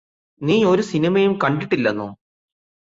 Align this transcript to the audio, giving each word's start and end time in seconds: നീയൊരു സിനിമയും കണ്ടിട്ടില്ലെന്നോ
നീയൊരു 0.41 0.81
സിനിമയും 0.81 1.39
കണ്ടിട്ടില്ലെന്നോ 1.43 2.09